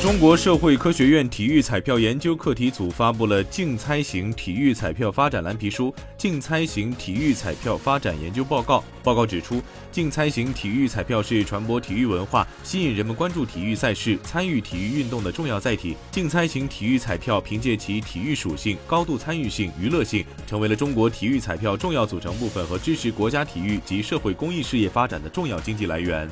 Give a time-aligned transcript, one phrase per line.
[0.00, 5.86] 中国社会科学院体育彩票研究课题组发布了《竞猜型体育彩票发展蓝皮书》
[6.16, 8.78] 《竞猜型体育彩票发展研究报告》。
[9.02, 9.60] 报告指出，
[9.90, 15.96] 竞猜型体育彩票是传播体育文化、吸引人们关注体育赛事、参与体育运动的重要载体。
[16.12, 26.30] 竞猜型体育彩票凭借其体育属性、高度参与性、娱乐性，成为了中国体育彩票重要组成部分和支持国家体育及社会公益事业发展的重要经济来源。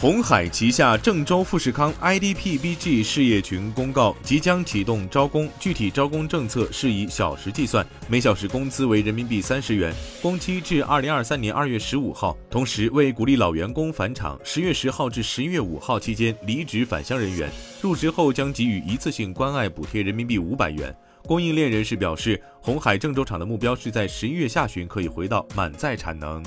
[0.00, 12.34] 红海旗下郑州富士康 IDPBG 事业群公告，即将启动招工，具体招工政策是以小时计算，每小时工资为人民币三十元，工期至二零二三年二月十五号。
[12.48, 17.50] 同时，为鼓励老员工返厂，十月十号至十一月五号期间离职返乡人员
[17.82, 20.96] 入职后将给予一次性关爱补贴人民币五百元。
[21.26, 26.42] 供应链人士表示，红海郑州厂的目标是在十一月下旬可以回到满载产能。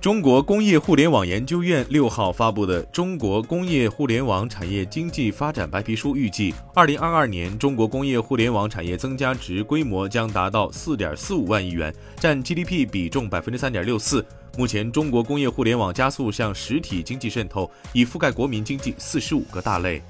[0.00, 14.24] 中国工业互联网研究院六号发布的《中国工业互联网产业经济发展白皮书》预计，二零二二年中国工业互联网产业增加值规模将达到四点四五万亿元，占 GDP 比重百分之三点六四。
[14.56, 20.00] 目前，中国工业互联网加速向实体经济渗透，已覆盖国民经济四十五个大类。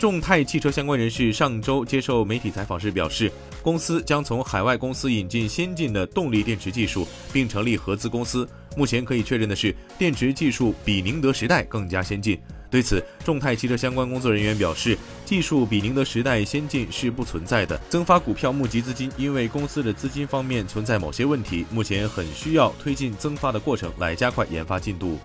[0.00, 3.30] 众泰汽车相关人士上周接受媒体采访时表示，
[3.62, 8.46] 公司将从海外公司引进先进的动力电池技术，并成立合资公司。
[8.76, 12.38] 目前可以确认的是，电池技术比宁德时代更加先进。
[12.68, 17.80] 对此，众泰汽车相关工作人员表示，技术比宁德时代先进是不存在的。
[17.88, 25.18] 增发股票募集资金，因为公司的资金方面存在某些问题，目前很需要推进增发的过程来加快研发进度。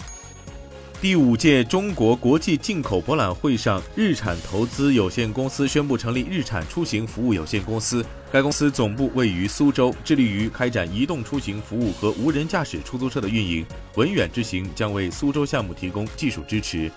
[1.02, 8.06] 第五届中国国际进口博览会上，日产投资有限公司宣布成立日产出行服务有限公司。
[8.32, 13.66] 该公司总部位于苏州，致力于开展移动出行服务和无人驾驶出租车的运营。
[13.96, 16.92] 文远之行将为苏州项目提供技术支持。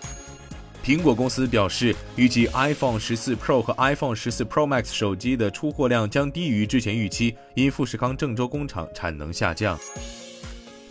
[0.84, 9.78] 苹果公司表示，预计 iPhone 十四 Pro 和 iPhone 十四 Pro Max 手机的出货量将低于之前预期，因富士康郑州工厂产能下降。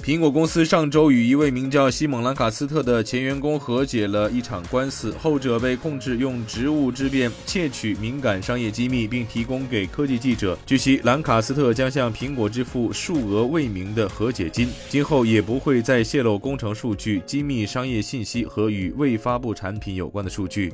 [0.04, 10.60] 苹果公司上周与一位名叫西蒙·兰卡斯特的前员工和解了一场官司，后者被控制用职务之便窃取敏感商业机密，并提供给科技记者。
[10.66, 20.74] 据悉，兰卡斯特将向苹果支付数额未明的和解金，今后也不会再泄露工程数据、机密商业信息和与未发布产品有关的数据。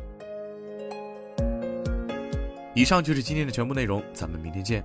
[2.73, 4.83] 以上就是今天的全部内容，咱们明天见。